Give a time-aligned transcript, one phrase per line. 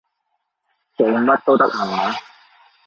[0.97, 2.15] 做乜都得下話？